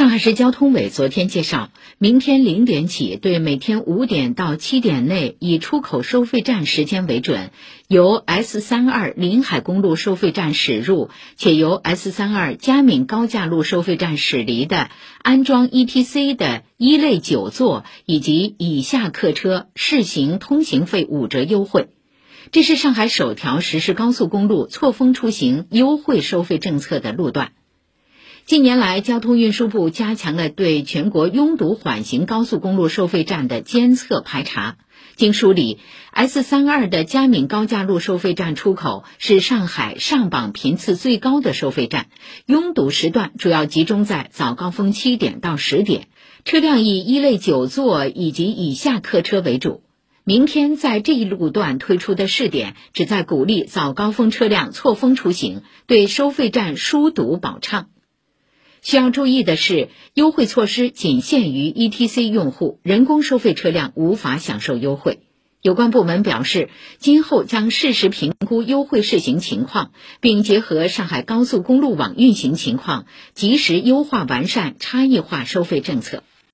[0.00, 7.50] 上海市交通委昨天介绍，明天零点起，对每天五点到七点内以出口收费站时间为准，
[7.86, 14.88] 由 S 三二临海公路收费站驶入且由 S 三二嘉闵高架路收费站驶离的
[15.20, 21.88] 安装 ETC 的一类九座以及以下客车试行通行费五折优惠。
[22.52, 27.52] 这是上海首条实施高速公路错峰出行优惠收费政策的路段。
[28.46, 34.76] 近年来，交通运输部加强了对全国拥堵缓行高速公路收费站的监测排查。
[35.14, 35.78] 经梳理
[36.10, 42.06] ，S 三二的嘉闵高架路收费站出口是上海上榜频次最高的收费站，
[42.46, 46.08] 拥堵时段主要集中在早高峰七点到十点，
[46.44, 49.82] 车辆以一类九座以及以下客车为主。
[50.24, 57.88] 明天在这一路段推出的试点，旨在鼓励早高峰车辆错峰出行，对收费站疏堵保畅。
[58.82, 65.20] 需要注意的是，优惠措施仅限于 ETC 用户，人工收费车辆无法享受优惠。
[65.62, 76.22] 有关部门表示，今后将适时评估优惠试行情况，并结合上海高速公路网运行情况，及时优化完善差异化收费政策。